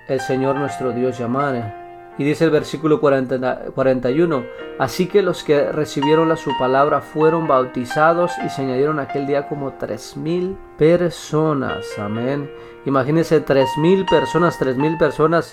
el 0.07 0.19
Señor 0.19 0.55
nuestro 0.55 0.91
Dios 0.91 1.19
llamare. 1.19 1.82
Y 2.17 2.23
dice 2.23 2.45
el 2.45 2.51
versículo 2.51 3.01
41, 3.01 4.45
así 4.77 5.07
que 5.07 5.23
los 5.23 5.43
que 5.43 5.71
recibieron 5.71 6.29
la 6.29 6.35
su 6.35 6.51
palabra 6.59 7.01
fueron 7.01 7.47
bautizados 7.47 8.31
y 8.45 8.49
se 8.49 8.61
añadieron 8.61 8.99
aquel 8.99 9.25
día 9.25 9.47
como 9.47 9.73
tres 9.73 10.15
mil 10.15 10.55
personas. 10.77 11.85
Amén. 11.97 12.51
Imagínense 12.85 13.39
tres 13.39 13.69
mil 13.77 14.05
personas, 14.05 14.59
tres 14.59 14.77
mil 14.77 14.95
personas 14.97 15.51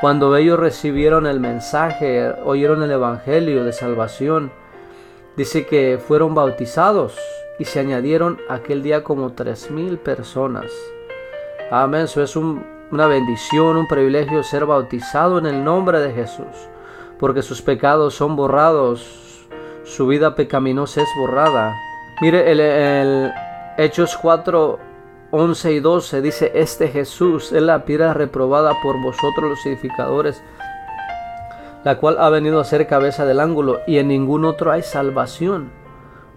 cuando 0.00 0.34
ellos 0.34 0.58
recibieron 0.58 1.26
el 1.26 1.40
mensaje, 1.40 2.32
oyeron 2.44 2.82
el 2.82 2.90
evangelio 2.90 3.64
de 3.64 3.72
salvación. 3.74 4.50
Dice 5.36 5.66
que 5.66 5.98
fueron 5.98 6.34
bautizados 6.34 7.18
y 7.58 7.66
se 7.66 7.80
añadieron 7.80 8.38
aquel 8.48 8.82
día 8.82 9.04
como 9.04 9.34
tres 9.34 9.70
mil 9.70 9.98
personas. 9.98 10.72
Amén. 11.70 12.02
Eso 12.02 12.22
es 12.22 12.34
un 12.34 12.79
una 12.90 13.06
bendición, 13.06 13.76
un 13.76 13.86
privilegio 13.86 14.42
ser 14.42 14.66
bautizado 14.66 15.38
en 15.38 15.46
el 15.46 15.64
nombre 15.64 16.00
de 16.00 16.12
Jesús, 16.12 16.68
porque 17.18 17.42
sus 17.42 17.62
pecados 17.62 18.14
son 18.14 18.36
borrados, 18.36 19.46
su 19.84 20.06
vida 20.06 20.34
pecaminosa 20.34 21.02
es 21.02 21.08
borrada. 21.16 21.76
Mire, 22.20 22.50
el, 22.50 23.32
Hechos 23.78 24.18
4, 24.20 24.78
11 25.30 25.72
y 25.72 25.80
12 25.80 26.22
dice, 26.22 26.52
este 26.54 26.88
Jesús 26.88 27.52
es 27.52 27.62
la 27.62 27.84
piedra 27.84 28.12
reprobada 28.12 28.74
por 28.82 29.00
vosotros 29.00 29.50
los 29.50 29.66
edificadores, 29.66 30.42
la 31.84 31.96
cual 31.98 32.16
ha 32.18 32.28
venido 32.28 32.60
a 32.60 32.64
ser 32.64 32.86
cabeza 32.86 33.24
del 33.24 33.40
ángulo, 33.40 33.80
y 33.86 33.98
en 33.98 34.08
ningún 34.08 34.44
otro 34.44 34.72
hay 34.72 34.82
salvación 34.82 35.79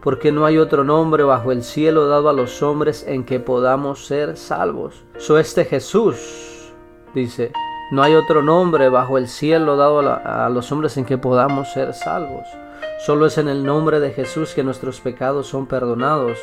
porque 0.04 0.34
no 0.34 0.46
hay 0.46 0.58
otro 0.58 0.84
nombre 0.84 1.24
bajo 1.24 1.54
el 1.54 1.64
cielo 1.64 2.08
dado 2.08 2.28
a 2.28 2.34
los 2.34 2.62
hombres 2.62 3.06
en 3.08 3.24
que 3.24 3.40
podamos 3.40 4.06
ser 4.06 4.36
salvos. 4.36 5.06
So 5.18 5.40
este 5.40 5.64
Jesús 5.64 6.74
dice, 7.16 7.54
no 7.90 8.04
hay 8.04 8.14
otro 8.14 8.44
nombre 8.44 8.90
bajo 8.90 9.18
el 9.18 9.30
cielo 9.30 9.78
dado 9.78 10.00
a, 10.00 10.50
los 10.50 10.72
hombres 10.74 10.98
en 10.98 11.06
que 11.06 11.18
podamos 11.18 11.72
ser 11.72 11.94
salvos. 11.94 12.46
Solo 13.06 13.28
es 13.28 13.38
en 13.38 13.48
el 13.48 13.64
nombre 13.64 14.02
de 14.02 14.12
Jesús 14.12 14.54
que 14.54 14.64
nuestros 14.64 15.00
pecados 15.00 15.48
son 15.48 15.68
perdonados. 15.68 16.38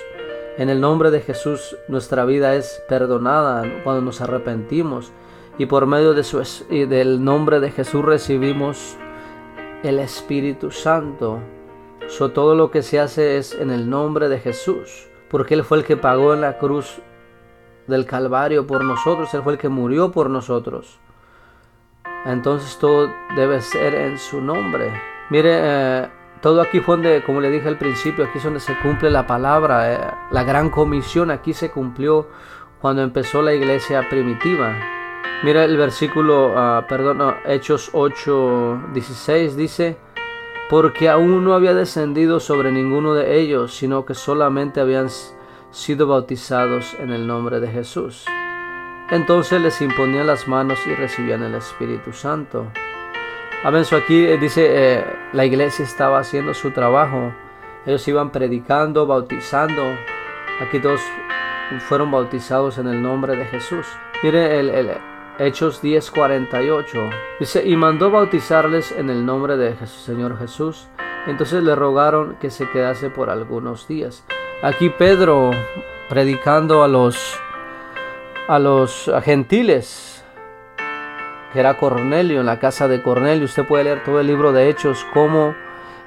En 0.56 0.70
el 0.70 0.80
nombre 0.80 1.10
de 1.10 1.20
Jesús 1.20 1.76
nuestra 1.86 2.24
vida 2.24 2.54
es 2.54 2.82
perdonada 2.88 3.64
cuando 3.84 4.00
nos 4.00 4.22
arrepentimos 4.22 5.12
y 5.58 5.66
por 5.66 5.84
medio 5.84 6.14
de 6.14 6.86
del 6.86 7.22
nombre 7.22 7.60
de 7.60 7.70
Jesús 7.70 8.04
recibimos 8.04 8.96
el 9.82 9.98
Espíritu 9.98 10.70
Santo 10.70 11.40
todo 12.18 12.54
lo 12.54 12.70
que 12.70 12.82
se 12.82 13.00
hace 13.00 13.38
es 13.38 13.54
en 13.54 13.70
el 13.70 13.88
nombre 13.88 14.28
de 14.28 14.38
Jesús, 14.38 15.08
porque 15.30 15.54
Él 15.54 15.64
fue 15.64 15.78
el 15.78 15.84
que 15.84 15.96
pagó 15.96 16.34
en 16.34 16.42
la 16.42 16.58
cruz 16.58 17.00
del 17.86 18.04
Calvario 18.04 18.66
por 18.66 18.84
nosotros, 18.84 19.32
Él 19.32 19.42
fue 19.42 19.54
el 19.54 19.58
que 19.58 19.68
murió 19.68 20.12
por 20.12 20.28
nosotros. 20.28 20.98
Entonces 22.26 22.78
todo 22.78 23.10
debe 23.34 23.62
ser 23.62 23.94
en 23.94 24.18
su 24.18 24.40
nombre. 24.40 24.92
Mire, 25.30 25.50
eh, 25.52 26.08
todo 26.42 26.60
aquí 26.60 26.80
fue 26.80 26.96
donde, 26.96 27.22
como 27.24 27.40
le 27.40 27.50
dije 27.50 27.68
al 27.68 27.78
principio, 27.78 28.24
aquí 28.24 28.38
es 28.38 28.44
donde 28.44 28.60
se 28.60 28.76
cumple 28.80 29.08
la 29.10 29.26
palabra, 29.26 29.92
eh, 29.92 29.98
la 30.30 30.44
gran 30.44 30.68
comisión 30.68 31.30
aquí 31.30 31.54
se 31.54 31.70
cumplió 31.70 32.28
cuando 32.80 33.02
empezó 33.02 33.40
la 33.40 33.54
iglesia 33.54 34.06
primitiva. 34.10 34.74
Mira 35.42 35.64
el 35.64 35.78
versículo, 35.78 36.52
ah, 36.54 36.84
perdón, 36.86 37.34
Hechos 37.46 37.90
8, 37.94 38.88
16 38.92 39.56
dice, 39.56 39.96
porque 40.70 41.08
aún 41.08 41.44
no 41.44 41.54
había 41.54 41.74
descendido 41.74 42.38
sobre 42.38 42.70
ninguno 42.70 43.12
de 43.12 43.40
ellos, 43.40 43.74
sino 43.74 44.06
que 44.06 44.14
solamente 44.14 44.80
habían 44.80 45.08
sido 45.72 46.06
bautizados 46.06 46.94
en 47.00 47.10
el 47.10 47.26
nombre 47.26 47.58
de 47.58 47.66
Jesús. 47.66 48.24
Entonces 49.10 49.60
les 49.60 49.82
imponían 49.82 50.28
las 50.28 50.46
manos 50.46 50.78
y 50.86 50.94
recibían 50.94 51.42
el 51.42 51.56
Espíritu 51.56 52.12
Santo. 52.12 52.68
Amén. 53.64 53.82
aquí 53.90 54.24
eh, 54.24 54.38
dice, 54.38 54.68
eh, 54.70 55.04
la 55.32 55.44
iglesia 55.44 55.84
estaba 55.84 56.20
haciendo 56.20 56.54
su 56.54 56.70
trabajo. 56.70 57.32
Ellos 57.84 58.06
iban 58.06 58.30
predicando, 58.30 59.08
bautizando. 59.08 59.82
Aquí 60.60 60.78
todos 60.78 61.00
fueron 61.88 62.12
bautizados 62.12 62.78
en 62.78 62.86
el 62.86 63.02
nombre 63.02 63.34
de 63.34 63.44
Jesús. 63.46 63.86
Mire 64.22 64.60
el, 64.60 64.68
el, 64.70 64.90
Hechos 65.40 65.82
10:48. 65.82 67.10
Dice, 67.38 67.66
y 67.66 67.74
mandó 67.74 68.10
bautizarles 68.10 68.92
en 68.92 69.08
el 69.08 69.24
nombre 69.24 69.56
de 69.56 69.74
Jesús, 69.74 70.02
Señor 70.02 70.38
Jesús. 70.38 70.86
Entonces 71.26 71.62
le 71.62 71.74
rogaron 71.74 72.36
que 72.38 72.50
se 72.50 72.68
quedase 72.68 73.08
por 73.08 73.30
algunos 73.30 73.88
días. 73.88 74.22
Aquí 74.62 74.90
Pedro 74.90 75.50
predicando 76.10 76.82
a 76.82 76.88
los 76.88 77.40
a 78.48 78.58
los 78.58 79.10
gentiles, 79.24 80.22
que 81.54 81.60
era 81.60 81.78
Cornelio, 81.78 82.40
en 82.40 82.46
la 82.46 82.58
casa 82.58 82.86
de 82.86 83.02
Cornelio. 83.02 83.46
Usted 83.46 83.66
puede 83.66 83.84
leer 83.84 84.04
todo 84.04 84.20
el 84.20 84.26
libro 84.26 84.52
de 84.52 84.68
Hechos, 84.68 85.06
cómo 85.14 85.54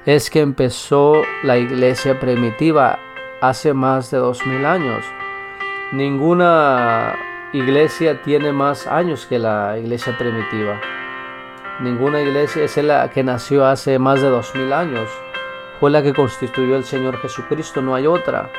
es 0.06 0.30
que 0.30 0.40
empezó 0.42 1.22
la 1.42 1.58
iglesia 1.58 2.20
primitiva 2.20 3.00
hace 3.40 3.74
más 3.74 4.12
de 4.12 4.18
dos 4.18 4.46
mil 4.46 4.64
años. 4.64 5.04
ninguna 5.92 7.33
iglesia 7.54 8.20
tiene 8.22 8.52
más 8.52 8.88
años 8.88 9.26
que 9.26 9.38
la 9.38 9.78
iglesia 9.78 10.18
primitiva. 10.18 10.80
Ninguna 11.80 12.20
iglesia 12.20 12.64
es 12.64 12.76
la 12.78 13.08
que 13.10 13.22
nació 13.22 13.64
hace 13.64 13.96
más 14.00 14.20
de 14.20 14.28
dos 14.28 14.52
mil 14.56 14.72
años. 14.72 15.08
Fue 15.78 15.92
la 15.92 16.02
que 16.02 16.12
constituyó 16.12 16.74
el 16.74 16.82
Señor 16.82 17.16
Jesucristo, 17.18 17.80
no 17.80 17.94
hay 17.94 18.08
otra. 18.08 18.50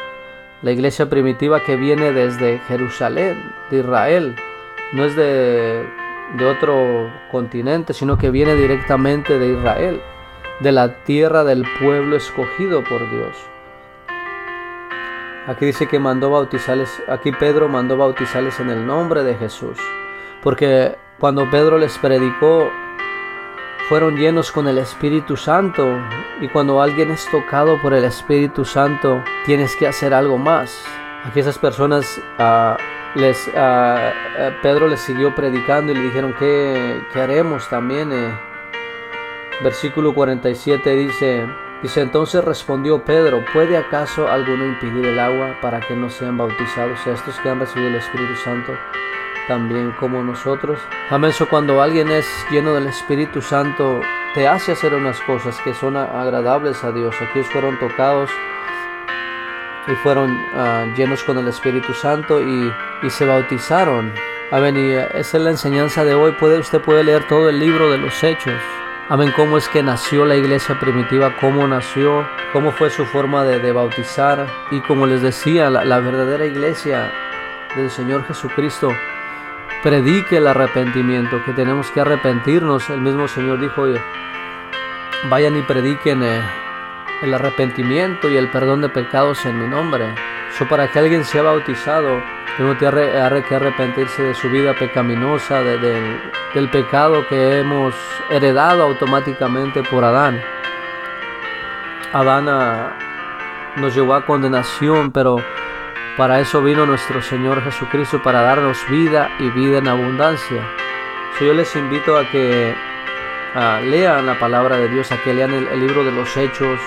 La 0.62 0.72
iglesia 0.72 1.10
primitiva 1.10 1.60
que 1.60 1.76
viene 1.76 2.14
desde 2.14 2.60
Jerusalén, 2.70 3.52
de 3.70 3.80
Israel, 3.80 4.36
no 4.94 5.04
es 5.04 5.14
de, 5.18 5.86
de 6.38 6.46
otro 6.46 7.12
continente, 7.32 7.94
sino 7.94 8.18
que 8.18 8.30
viene 8.30 8.56
directamente 8.56 9.38
de 9.38 9.60
Israel, 9.60 10.02
de 10.62 10.72
la 10.72 11.04
tierra 11.04 11.44
del 11.44 11.66
pueblo 11.82 12.16
escogido 12.16 12.82
por 12.86 13.10
Dios. 13.12 13.55
Aquí 15.48 15.66
dice 15.66 15.88
que 15.88 16.00
mandó 16.00 16.32
bautizarles, 16.32 16.90
aquí 17.08 17.32
Pedro 17.32 17.70
mandó 17.70 17.98
bautizarles 17.98 18.60
en 18.60 18.70
el 18.72 18.86
nombre 18.86 19.24
de 19.24 19.36
Jesús. 19.36 19.78
Porque 20.42 20.96
cuando 21.20 21.50
Pedro 21.52 21.78
les 21.78 21.98
predicó, 22.00 22.72
fueron 23.88 24.16
llenos 24.16 24.52
con 24.52 24.68
el 24.68 24.80
Espíritu 24.80 25.38
Santo. 25.38 25.88
Y 26.42 26.48
cuando 26.48 26.82
alguien 26.82 27.12
es 27.12 27.30
tocado 27.30 27.80
por 27.82 27.94
el 27.94 28.06
Espíritu 28.06 28.66
Santo, 28.66 29.24
tienes 29.46 29.76
que 29.76 29.88
hacer 29.88 30.14
algo 30.14 30.38
más. 30.38 30.84
Aquí 31.24 31.40
esas 31.40 31.60
personas, 31.60 32.20
uh, 32.40 32.76
Pedro 34.62 34.88
les 34.88 35.00
siguió 35.00 35.34
predicando 35.36 35.92
y 35.92 35.96
le 35.96 36.02
dijeron, 36.02 36.34
¿qué, 36.40 37.02
qué 37.14 37.22
haremos 37.22 37.70
también? 37.70 38.12
Eh? 38.12 38.34
Versículo 39.64 40.14
47 40.14 40.96
dice, 40.96 41.48
Dice 41.82 42.02
entonces 42.02 42.44
respondió 42.44 43.04
Pedro, 43.04 43.44
¿puede 43.54 43.78
acaso 43.78 44.28
alguno 44.28 44.66
impedir 44.66 45.06
el 45.06 45.20
agua 45.20 45.56
para 45.62 45.82
que 45.82 45.96
no 45.96 46.10
sean 46.10 46.38
bautizados 46.38 47.06
estos 47.06 47.38
que 47.42 47.50
han 47.50 47.60
recibido 47.60 47.90
el 47.90 47.96
Espíritu 47.96 48.36
Santo 48.44 48.74
también 49.48 49.92
como 50.00 50.24
nosotros? 50.24 50.80
Amén, 51.10 51.32
cuando 51.50 51.82
alguien 51.82 52.10
es 52.10 52.26
lleno 52.50 52.74
del 52.74 52.88
Espíritu 52.88 53.42
Santo 53.42 54.02
te 54.34 54.48
hace 54.48 54.72
hacer 54.72 54.94
unas 54.94 55.20
cosas 55.22 55.60
que 55.62 55.74
son 55.74 55.98
agradables 55.98 56.84
a 56.84 56.92
Dios. 56.92 57.14
Aquí 57.22 57.44
fueron 57.44 57.78
tocados 57.78 58.30
y 59.88 59.92
fueron 59.96 60.32
uh, 60.32 60.96
llenos 60.96 61.24
con 61.24 61.38
el 61.38 61.48
Espíritu 61.48 61.94
Santo 61.94 62.42
y, 62.42 62.74
y 63.04 63.10
se 63.10 63.26
bautizaron. 63.26 64.14
Amén, 64.50 64.78
y 64.78 64.94
esa 65.20 65.38
es 65.38 65.44
la 65.44 65.52
enseñanza 65.52 66.04
de 66.06 66.16
hoy. 66.16 66.32
Puede, 66.32 66.58
usted 66.58 66.82
puede 66.82 67.04
leer 67.04 67.28
todo 67.28 67.50
el 67.50 67.60
libro 67.60 67.92
de 67.92 67.98
los 67.98 68.24
Hechos 68.24 68.62
Amén, 69.08 69.32
cómo 69.36 69.60
es 69.60 69.70
que 69.70 69.84
nació 69.84 70.26
la 70.26 70.36
iglesia 70.36 70.80
primitiva, 70.80 71.36
cómo 71.40 71.68
nació, 71.68 72.28
cómo 72.52 72.72
fue 72.72 72.90
su 72.90 73.06
forma 73.06 73.44
de, 73.44 73.72
bautizar. 73.72 74.48
Y 74.72 74.80
como 74.80 75.06
les 75.06 75.22
decía, 75.22 75.70
la, 75.70 76.00
verdadera 76.00 76.48
iglesia 76.48 77.14
del 77.76 77.92
Señor 77.92 78.26
Jesucristo 78.26 78.92
predique 79.84 80.38
el 80.38 80.48
arrepentimiento, 80.48 81.40
que 81.46 81.54
tenemos 81.54 81.92
que 81.92 82.02
arrepentirnos. 82.02 82.90
El 82.90 83.02
mismo 83.02 83.28
Señor 83.28 83.60
dijo, 83.60 83.86
vayan 85.30 85.56
y 85.56 85.62
prediquen 85.62 86.24
eh, 86.24 86.42
el 87.22 87.32
arrepentimiento 87.32 88.28
y 88.28 88.38
el 88.38 88.50
perdón 88.50 88.82
de 88.82 88.90
pecados 88.90 89.46
en 89.46 89.60
mi 89.60 89.68
nombre. 89.68 90.16
Eso 90.56 90.66
para 90.70 90.88
que 90.88 91.00
alguien 91.00 91.26
sea 91.26 91.42
bautizado 91.42 92.24
tiene 92.56 92.78
que 92.78 93.56
arrepentirse 93.56 94.24
de 94.24 94.34
su 94.34 94.50
vida 94.50 94.74
pecaminosa, 94.74 95.62
del 95.62 96.70
pecado 96.72 97.28
que 97.28 97.60
hemos 97.60 97.94
heredado 98.30 98.84
automáticamente 98.84 99.84
por 99.84 100.06
Adán. 100.06 100.42
Adán 102.14 102.48
ah, 102.48 102.98
nos 103.76 103.94
llevó 103.94 104.14
a 104.14 104.26
condenación, 104.26 105.12
pero 105.12 105.44
para 106.16 106.40
eso 106.40 106.64
vino 106.64 106.86
nuestro 106.86 107.22
Señor 107.22 107.62
Jesucristo, 107.62 108.24
para 108.24 108.42
darnos 108.42 108.78
vida 108.90 109.32
y 109.40 109.50
vida 109.50 109.80
en 109.80 109.90
abundancia. 109.90 110.66
yo 111.42 111.54
les 111.54 111.76
invito 111.76 112.18
a 112.18 112.24
que 112.32 112.74
ah, 113.56 113.82
lean 113.84 114.26
la 114.26 114.40
palabra 114.40 114.78
de 114.78 114.88
Dios, 114.88 115.12
a 115.12 115.22
que 115.22 115.34
lean 115.34 115.54
el 115.54 115.82
libro 115.82 116.06
de 116.06 116.14
los 116.14 116.38
Hechos. 116.38 116.80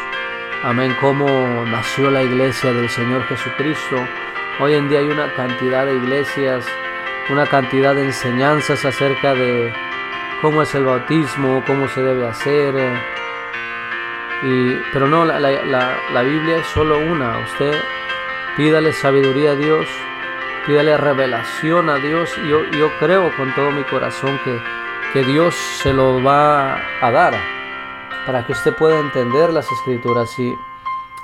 Amén, 0.65 0.97
cómo 1.01 1.27
nació 1.67 2.11
la 2.11 2.23
iglesia 2.23 2.73
del 2.73 2.89
Señor 2.89 3.23
Jesucristo 3.27 3.97
Hoy 4.61 4.75
en 4.75 4.89
día 4.89 4.99
hay 4.99 5.09
una 5.09 5.33
cantidad 5.35 5.87
de 5.87 5.95
iglesias, 5.95 6.67
una 7.31 7.47
cantidad 7.47 7.95
de 7.95 8.07
enseñanzas 8.07 8.85
acerca 8.85 9.33
de 9.33 9.73
cómo 10.43 10.63
es 10.63 10.75
el 10.75 10.85
bautismo, 10.85 11.63
cómo 11.65 11.87
se 11.87 12.03
debe 12.03 12.27
hacer. 12.27 12.75
Y, 14.43 14.75
pero 14.93 15.07
no, 15.07 15.25
la, 15.25 15.39
la, 15.39 16.23
Biblia 16.23 16.57
es 16.57 16.67
solo 16.67 16.99
una. 16.99 17.39
Usted 17.39 17.81
pídale 18.57 18.93
sabiduría 18.93 19.53
a 19.53 19.55
Dios, 19.55 19.87
pídale 20.67 20.97
revelación 20.97 21.89
a 21.89 21.99
Dios. 21.99 22.37
Y 22.45 22.49
yo, 22.49 22.65
yo 22.71 22.91
creo 22.99 23.31
con 23.37 23.55
todo 23.55 23.71
mi 23.71 23.85
corazón 23.85 24.41
que, 24.43 24.61
que 25.13 25.23
Dios 25.23 25.55
se 25.55 25.93
lo 25.93 26.21
va 26.21 26.83
a 27.01 27.11
dar 27.13 27.58
para 28.29 28.47
que 28.47 28.53
usted 28.53 28.77
pueda 28.77 29.01
entender 29.01 29.55
las 29.55 29.73
escrituras. 29.73 30.39
Y 30.39 30.55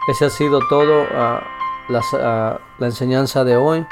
ese 0.09 0.25
ha 0.25 0.31
sido 0.31 0.59
todo. 0.71 1.03
Uh, 1.03 1.55
la 1.89 2.87
enseñanza 2.87 3.45
de 3.45 3.59
hoy. 3.59 3.87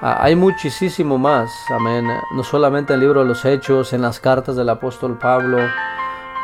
Ah, 0.00 0.18
hay 0.20 0.36
muchísimo 0.36 1.18
más, 1.18 1.50
amén. 1.70 2.06
No 2.36 2.44
solamente 2.44 2.92
en 2.92 3.00
el 3.00 3.06
libro 3.06 3.22
de 3.22 3.26
los 3.26 3.44
Hechos, 3.44 3.92
en 3.92 4.02
las 4.02 4.20
cartas 4.20 4.54
del 4.54 4.68
apóstol 4.68 5.18
Pablo. 5.18 5.58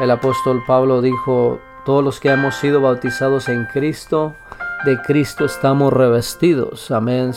El 0.00 0.10
apóstol 0.10 0.64
Pablo 0.66 1.00
dijo, 1.00 1.60
todos 1.84 2.02
los 2.02 2.18
que 2.18 2.30
hemos 2.30 2.56
sido 2.56 2.80
bautizados 2.80 3.48
en 3.48 3.66
Cristo, 3.66 4.34
de 4.84 5.00
Cristo 5.02 5.44
estamos 5.44 5.92
revestidos. 5.92 6.90
Amén. 6.90 7.30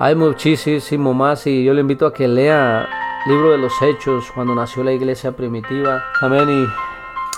hay 0.00 0.16
muchísimo 0.16 1.14
más 1.14 1.46
y 1.46 1.62
yo 1.62 1.74
le 1.74 1.82
invito 1.82 2.06
a 2.06 2.12
que 2.12 2.26
lea 2.26 2.88
el 3.24 3.32
libro 3.32 3.52
de 3.52 3.58
los 3.58 3.80
Hechos 3.82 4.32
cuando 4.34 4.52
nació 4.56 4.82
la 4.82 4.92
iglesia 4.92 5.30
primitiva. 5.30 6.02
Amén. 6.20 6.48
Y 6.50 6.87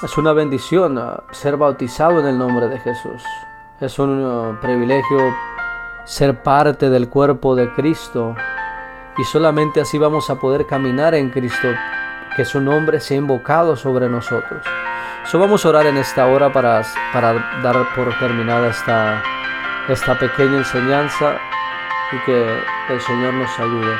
es 0.02 0.16
una 0.16 0.32
bendición 0.32 0.98
ah, 0.98 1.22
ser 1.30 1.56
bautizado 1.56 2.20
en 2.20 2.26
el 2.26 2.38
nombre 2.38 2.68
de 2.68 2.78
Jesús. 2.78 3.22
Es 3.80 3.98
un 3.98 4.24
uh, 4.24 4.60
privilegio 4.60 5.34
ser 6.04 6.42
parte 6.42 6.88
del 6.88 7.08
cuerpo 7.08 7.54
de 7.54 7.70
Cristo 7.74 8.34
y 9.18 9.24
solamente 9.24 9.80
así 9.80 9.98
vamos 9.98 10.30
a 10.30 10.36
poder 10.36 10.66
caminar 10.66 11.14
en 11.14 11.30
Cristo, 11.30 11.68
que 12.34 12.44
su 12.46 12.60
nombre 12.60 13.00
sea 13.00 13.18
invocado 13.18 13.76
sobre 13.76 14.08
nosotros. 14.08 14.64
So 15.24 15.38
vamos 15.38 15.64
a 15.64 15.68
orar 15.68 15.86
en 15.86 15.98
esta 15.98 16.26
hora 16.26 16.50
para, 16.50 16.82
para 17.12 17.60
dar 17.62 17.94
por 17.94 18.18
terminada 18.18 18.68
esta, 18.68 19.22
esta 19.88 20.18
pequeña 20.18 20.58
enseñanza 20.58 21.36
y 22.12 22.24
que 22.24 22.58
el 22.88 23.00
Señor 23.02 23.34
nos 23.34 23.58
ayude. 23.58 23.94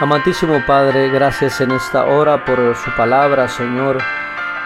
Amantísimo 0.00 0.62
Padre, 0.66 1.08
gracias 1.08 1.62
en 1.62 1.70
esta 1.70 2.04
hora 2.04 2.44
por 2.44 2.76
su 2.76 2.90
palabra, 2.94 3.48
Señor. 3.48 3.98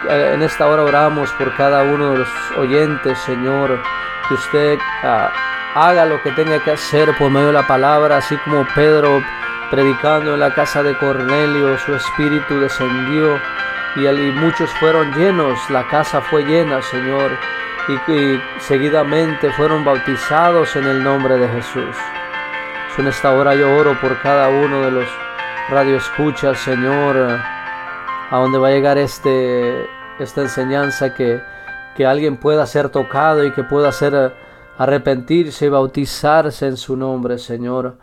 Eh, 0.09 0.31
en 0.33 0.41
esta 0.41 0.67
hora 0.67 0.83
oramos 0.83 1.31
por 1.33 1.55
cada 1.55 1.83
uno 1.83 2.11
de 2.11 2.17
los 2.19 2.29
oyentes, 2.57 3.19
Señor, 3.19 3.79
que 4.27 4.33
usted 4.33 4.79
ah, 5.03 5.31
haga 5.75 6.05
lo 6.05 6.21
que 6.23 6.31
tenga 6.31 6.59
que 6.63 6.71
hacer 6.71 7.15
por 7.17 7.29
medio 7.29 7.47
de 7.47 7.53
la 7.53 7.67
palabra, 7.67 8.17
así 8.17 8.35
como 8.37 8.65
Pedro 8.73 9.21
predicando 9.69 10.33
en 10.33 10.39
la 10.39 10.53
casa 10.53 10.81
de 10.81 10.97
Cornelio, 10.97 11.77
su 11.77 11.95
espíritu 11.95 12.59
descendió 12.59 13.39
y, 13.95 14.07
muchos 14.31 14.71
fueron 14.79 15.13
llenos, 15.13 15.57
la 15.69 15.87
casa 15.87 16.21
fue 16.21 16.43
llena, 16.43 16.81
Señor, 16.81 17.31
y, 17.87 18.11
y 18.11 18.41
seguidamente 18.59 19.51
fueron 19.51 19.85
bautizados 19.85 20.75
en 20.75 20.87
el 20.87 21.03
nombre 21.03 21.37
de 21.37 21.47
Jesús. 21.47 21.95
En 22.97 23.07
esta 23.07 23.31
hora 23.31 23.55
yo 23.55 23.73
oro 23.77 23.99
por 24.01 24.19
cada 24.21 24.49
uno 24.49 24.81
de 24.81 24.91
los 24.91 25.07
radioescuchas, 25.69 26.59
Señor 26.59 27.39
a 28.31 28.39
dónde 28.39 28.57
va 28.57 28.69
a 28.69 28.71
llegar 28.71 28.97
este, 28.97 29.85
esta 30.17 30.41
enseñanza, 30.41 31.13
que, 31.13 31.41
que 31.95 32.05
alguien 32.05 32.37
pueda 32.37 32.65
ser 32.65 32.89
tocado 32.89 33.45
y 33.45 33.51
que 33.51 33.63
pueda 33.63 33.91
ser 33.91 34.15
eh, 34.15 34.31
arrepentirse 34.77 35.65
y 35.65 35.69
bautizarse 35.69 36.65
en 36.65 36.77
su 36.77 36.95
nombre, 36.95 37.37
Señor. 37.37 37.97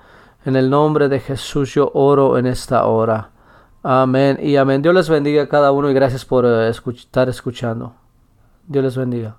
En 0.44 0.54
el 0.54 0.68
nombre 0.68 1.08
de 1.08 1.18
Jesús 1.18 1.74
yo 1.74 1.90
oro 1.94 2.36
en 2.36 2.46
esta 2.46 2.84
hora. 2.84 3.30
Amén 3.82 4.38
y 4.42 4.56
amén. 4.56 4.82
Dios 4.82 4.94
les 4.94 5.08
bendiga 5.08 5.44
a 5.44 5.48
cada 5.48 5.72
uno 5.72 5.90
y 5.90 5.94
gracias 5.94 6.26
por 6.26 6.44
eh, 6.44 6.68
estar 6.68 7.28
escuchando. 7.30 7.94
Dios 8.66 8.84
les 8.84 8.96
bendiga. 8.96 9.36